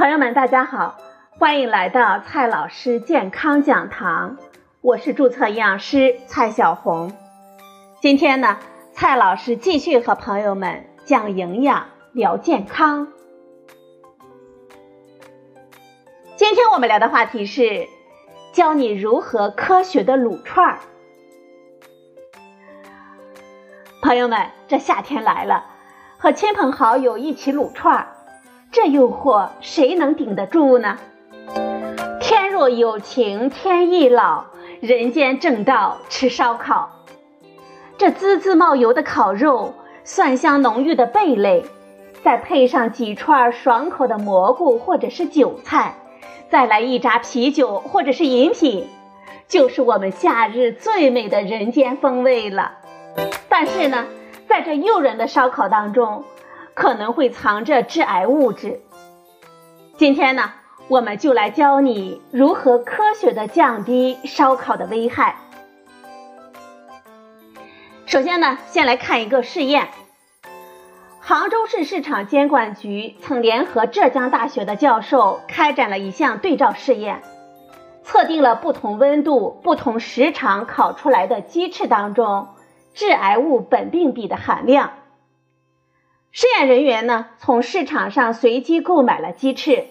[0.00, 0.96] 朋友们，大家好，
[1.38, 4.38] 欢迎来到蔡老师健康讲堂，
[4.80, 7.12] 我是注册营养师蔡小红。
[8.00, 8.56] 今天呢，
[8.94, 13.08] 蔡老师继续和朋友们讲营养、聊健康。
[16.34, 17.86] 今天我们聊的话题是
[18.54, 20.78] 教你如何科学的撸串儿。
[24.00, 25.66] 朋友们，这夏天来了，
[26.16, 28.16] 和亲朋好友一起撸串儿。
[28.72, 30.96] 这诱惑谁能顶得住呢？
[32.20, 34.44] 天若有情天亦老，
[34.80, 36.88] 人间正道吃烧烤。
[37.98, 39.74] 这滋滋冒油的烤肉，
[40.04, 41.64] 蒜香浓郁的贝类，
[42.22, 45.96] 再配上几串爽口的蘑菇或者是韭菜，
[46.48, 48.86] 再来一扎啤酒或者是饮品，
[49.48, 52.78] 就是我们夏日最美的人间风味了。
[53.48, 54.06] 但是呢，
[54.48, 56.22] 在这诱人的烧烤当中，
[56.74, 58.80] 可能会藏着致癌物质。
[59.96, 60.52] 今天呢，
[60.88, 65.36] 我们就来教你如何科学的降低烧烤的危害。
[68.06, 69.88] 首先呢，先来看一个试验。
[71.20, 77.22] 杭州市市场监管局曾联合浙江大学的教授开展了一项对照试验，
[78.02, 82.48] 测定了不同温度、不同时长烤出来的鸡翅当中
[82.94, 84.94] 致癌物苯并芘的含量。
[86.32, 89.86] 试验人员呢，从市场上随机购买了鸡翅，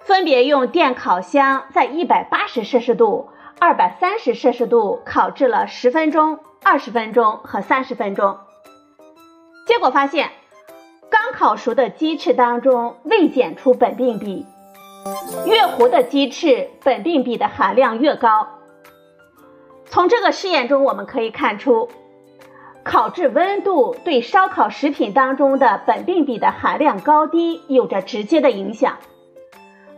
[0.00, 3.28] 分别用电烤箱在一百八十摄氏度、
[3.60, 8.36] 二百三十摄氏度烤制了十分钟、二十分钟和三十分钟。
[9.64, 10.32] 结果发现，
[11.08, 14.44] 刚烤熟的鸡翅当中未检出苯并芘，
[15.46, 18.48] 越糊的鸡翅苯并芘的含量越高。
[19.84, 21.88] 从这个试验中，我们可以看出。
[22.84, 28.98] 烤制温度对烧烤食品当中的苯并芘的含量高低有着直接的影响。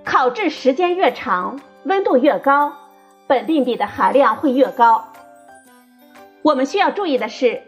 [0.04, 2.72] 烤制时间越长，温度越高，
[3.28, 5.08] 苯并芘的含量会越高。
[6.42, 7.62] 我们需要注意的是，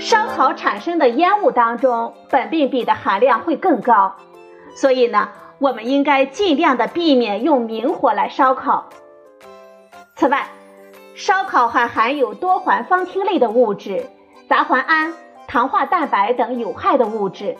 [0.00, 4.16] 烧烤产生的烟雾当中苯并芘的含量会更高，
[4.74, 5.28] 所以呢，
[5.60, 8.88] 我们应该尽量的避免用明火来烧烤。
[10.16, 10.48] 此外，
[11.14, 14.06] 烧烤还含有多环芳烃类的物质。
[14.52, 15.14] 杂环胺、
[15.48, 17.56] 糖化蛋白等有害的物质。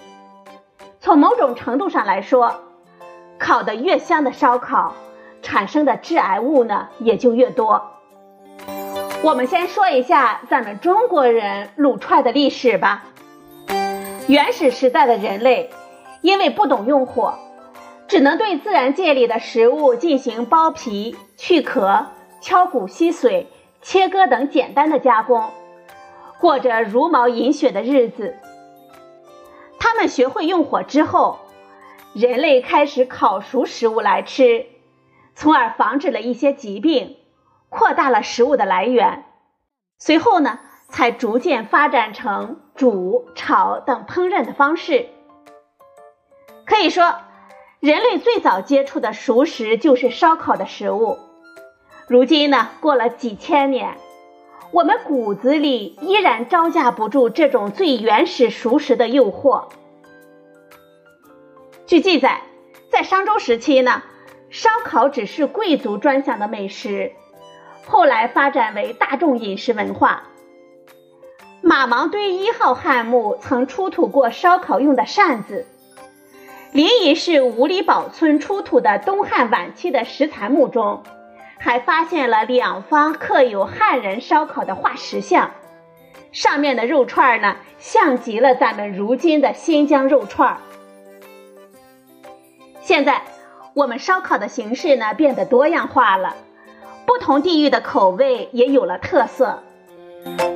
[1.00, 2.56] 从某种程度上来说，
[3.38, 4.92] 烤得越香的烧烤，
[5.40, 7.82] 产生的致癌物呢也就越多。
[9.22, 13.04] 我们先说一下咱们中国人撸串的历史吧。
[14.28, 15.70] 原始时代的人类，
[16.20, 17.36] 因为不懂用火，
[18.06, 22.08] 只能对自然界里的食物进行剥皮、去壳、
[22.42, 23.46] 敲骨吸髓、
[23.80, 25.48] 切割等简单的加工。
[26.42, 28.34] 过着茹毛饮血的日子。
[29.78, 31.38] 他们学会用火之后，
[32.14, 34.66] 人类开始烤熟食物来吃，
[35.36, 37.16] 从而防止了一些疾病，
[37.68, 39.24] 扩大了食物的来源。
[39.98, 40.58] 随后呢，
[40.88, 45.10] 才逐渐发展成煮、炒等烹饪的方式。
[46.66, 47.18] 可以说，
[47.78, 51.18] 人类最早接触的熟食就是烧烤的食物。
[52.08, 53.96] 如今呢，过了几千年。
[54.72, 59.66] 我们骨子里依然招架不住这种最原始熟食的诱惑。
[61.84, 62.40] 据记载，
[62.90, 64.02] 在商周时期呢，
[64.48, 67.12] 烧烤只是贵族专享的美食，
[67.86, 70.22] 后来发展为大众饮食文化。
[71.60, 75.66] 马王堆一号汉墓曾出土过烧烤用的扇子，
[76.72, 81.02] 临沂市五里堡村出土的东汉晚期的石材墓中。
[81.62, 85.52] 还发现了两方刻有汉人烧烤的化石像，
[86.32, 90.56] 上面的肉串呢，像极了咱们如今的新疆肉串。
[92.80, 93.22] 现在
[93.74, 96.34] 我们烧烤的形式呢变得多样化了，
[97.06, 99.62] 不同地域的口味也有了特色。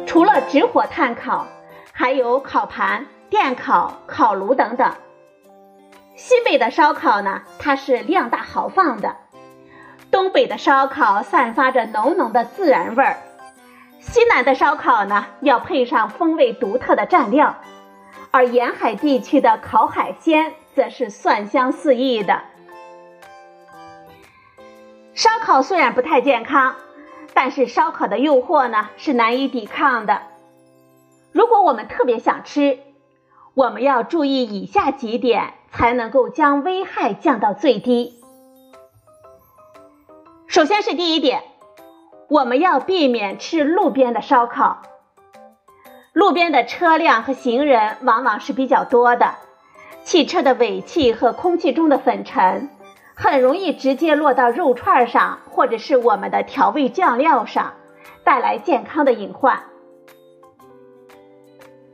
[0.09, 1.47] 除了直火炭烤，
[1.93, 4.93] 还有烤盘、电烤、烤炉等等。
[6.17, 9.15] 西北的烧烤呢，它是量大豪放的。
[10.17, 13.19] 东北的烧烤散发着浓浓的自然味儿，
[14.01, 17.57] 西南的烧烤呢要配上风味独特的蘸料，
[18.31, 22.41] 而沿海地区的烤海鲜则是蒜香四溢的。
[25.13, 26.77] 烧烤虽然不太健康，
[27.35, 30.23] 但是烧烤的诱惑呢是难以抵抗的。
[31.31, 32.79] 如果我们特别想吃，
[33.53, 38.15] 我们要注意以下几点，才能够将危害降到最低。
[40.57, 41.43] 首先是第一点，
[42.31, 44.81] 我们要避免吃路边的烧烤。
[46.15, 49.35] 路边的车辆和行人往往是比较多的，
[50.03, 52.71] 汽车的尾气和空气中的粉尘，
[53.15, 57.75] 很容易直接落到肉串上，或者是我们的调味酱料上，
[58.25, 59.63] 带来健康的隐患。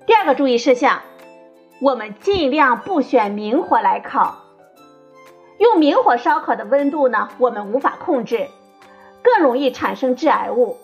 [0.06, 1.03] 第二个注意事项，
[1.81, 4.42] 我们尽量不选明火来烤。
[5.62, 8.49] 用明火烧烤的温度呢，我们无法控制，
[9.23, 10.76] 更容易产生致癌物。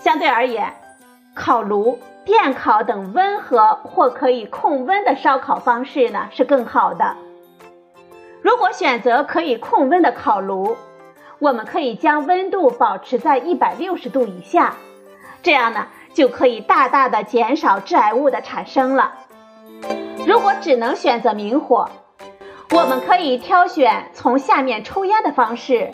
[0.00, 0.74] 相对而言，
[1.34, 7.16] 烤炉、电烤等温和或可以控温的烧烤方式呢是更好的。
[8.42, 10.76] 如果选择可以控温的烤炉，
[11.38, 14.76] 我们可以将温度保持在一百六十度以下，
[15.42, 19.14] 这样呢就可以大大的减少致癌物的产生了。
[20.26, 21.88] 如果只能选择明火，
[22.74, 25.92] 我们可以挑选从下面抽烟的方式，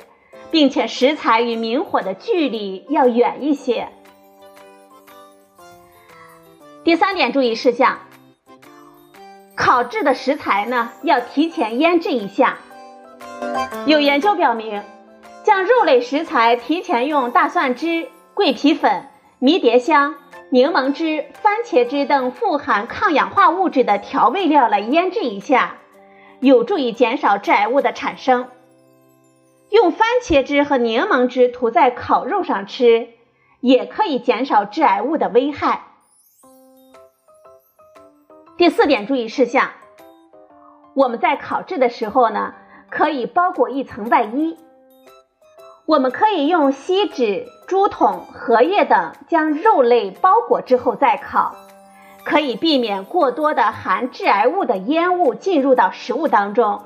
[0.53, 3.89] 并且食材与明火的距离要远一些。
[6.85, 7.99] 第三点注意事项：
[9.57, 12.59] 烤制的食材呢要提前腌制一下。
[13.87, 14.85] 有研究表明，
[15.43, 19.09] 将肉类食材提前用大蒜汁、桂皮粉、
[19.41, 20.15] 迷迭香、
[20.51, 25.78] 柠檬汁、番茄汁等富含抗氧化物质的调味料来腌制一下。
[26.41, 28.49] 有助于减少致癌物的产生。
[29.71, 33.09] 用番茄汁和柠檬汁涂在烤肉上吃，
[33.61, 35.83] 也可以减少致癌物的危害。
[38.57, 39.71] 第四点注意事项：
[40.95, 42.55] 我们在烤制的时候呢，
[42.89, 44.57] 可以包裹一层外衣。
[45.87, 51.55] 我们可以用锡纸、竹筒、荷叶等将肉类包裹之后再烤。
[52.25, 56.83] 可以避免过多的含致癌物的烟雾进入到食物当中。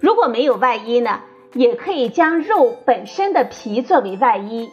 [0.00, 1.20] 如果没有外衣呢，
[1.52, 4.70] 也可以将肉本身的皮作为外衣。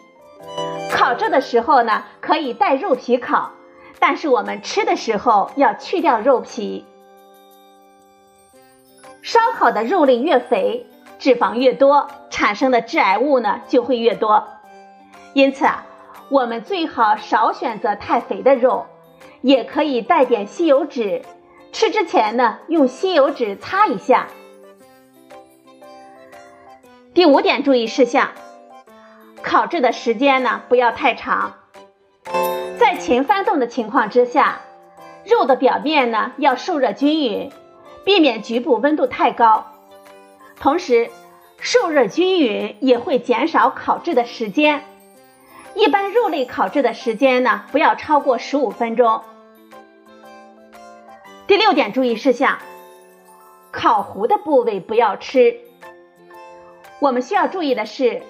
[0.92, 3.52] 烤制的时候呢，可以带肉皮烤，
[4.00, 6.86] 但是我们吃的时候要去掉肉皮。
[9.22, 10.88] 烧烤的肉类越肥，
[11.19, 14.48] 脂肪越多，产生的致癌物呢就会越多。
[15.34, 15.86] 因此啊，
[16.30, 18.86] 我们最好少选择太肥的肉。
[19.42, 21.22] 也可以带点吸油纸，
[21.72, 24.28] 吃之前呢，用吸油纸擦一下。
[27.13, 28.31] 第五点注意事项：
[29.42, 31.56] 烤制的时间呢不要太长，
[32.80, 34.62] 在勤翻动的情况之下，
[35.25, 37.51] 肉的表面呢要受热均匀，
[38.04, 39.66] 避免局部温度太高。
[40.60, 41.10] 同时，
[41.60, 44.83] 受热均匀也会减少烤制的时间。
[45.77, 49.21] 一般肉类烤制的时间呢，不要超过十五分钟。
[51.45, 52.57] 第六点注意事项：
[53.71, 55.59] 烤糊的部位不要吃。
[57.00, 58.24] 我们需要注意的是，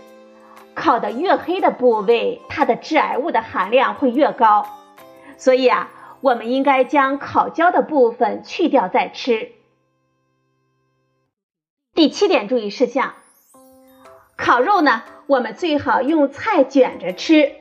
[0.76, 4.68] 烤的越黑的部位，它的致癌物的含量会越高。
[5.38, 5.90] 所以啊，
[6.20, 9.54] 我们应该将烤焦的部分去掉再吃。
[11.94, 13.14] 第七点注意事项：
[14.38, 15.04] 烤肉呢。
[15.28, 17.52] 我们最好用菜卷着吃，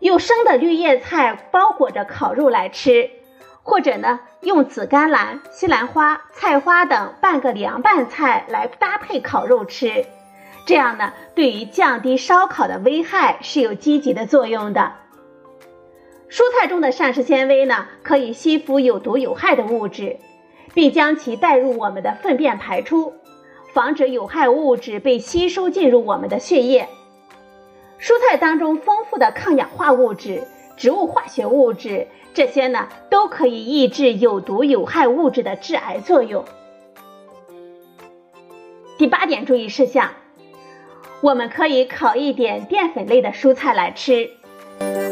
[0.00, 3.08] 用生的绿叶菜包裹着烤肉来吃，
[3.62, 10.06] 或者呢用紫甘蓝、西兰花、菜花等拌个凉拌菜来搭配烤肉吃，
[10.66, 14.94] 这样呢对于降低烧烤的危害是有积极的作用的。
[16.28, 20.18] 蔬菜中的膳食纤维呢可以吸附有毒有害的物质，
[20.74, 23.14] 并将其带入我们的粪便排出。
[23.72, 26.88] 防止有害物质被吸收进入我们的血液。
[28.00, 30.44] 蔬菜当中丰富的抗氧化物质、
[30.76, 36.44] 植物化学物质，这些呢都可以抑制有毒有害物质的致癌作用。
[38.96, 40.10] 第八点注意事项：
[41.20, 44.30] 我们可以烤一点淀粉类的蔬菜来吃。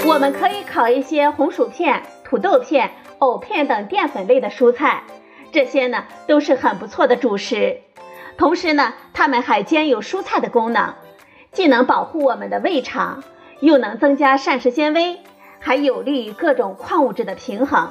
[0.06, 5.04] 我们可以烤一些红薯片、土豆片、藕片等淀粉类的蔬菜，
[5.52, 7.82] 这些呢都是很不错的主食。
[8.38, 10.94] 同时呢，它们还兼有蔬菜的功能，
[11.50, 13.24] 既能保护我们的胃肠，
[13.58, 15.18] 又能增加膳食纤维，
[15.58, 17.90] 还有利于各种矿物质的平衡。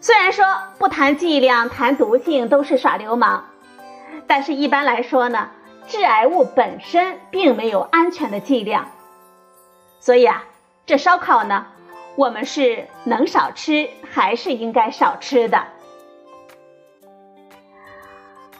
[0.00, 0.44] 虽然说
[0.78, 3.44] 不谈剂量、谈毒性都是耍流氓，
[4.26, 5.50] 但是一般来说呢，
[5.86, 8.88] 致癌物本身并没有安全的剂量，
[10.00, 10.42] 所以啊，
[10.84, 11.66] 这烧烤呢，
[12.16, 15.64] 我们是能少吃还是应该少吃的。